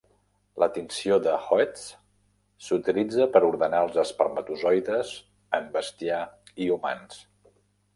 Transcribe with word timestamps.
La 0.61 0.67
tinció 0.77 1.19
de 1.27 1.35
Hoechst 1.49 1.91
s'utilitza 2.69 3.29
per 3.37 3.43
ordenar 3.53 3.85
els 3.89 4.03
espermatozoides 4.07 5.17
en 5.61 5.73
bestiar 5.81 6.27
i 6.67 6.77
humans. 6.79 7.27